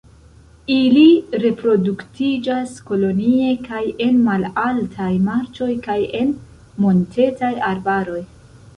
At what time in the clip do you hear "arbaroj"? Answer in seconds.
7.73-8.23